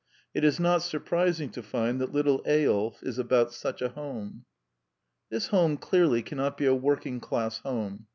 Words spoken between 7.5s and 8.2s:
home.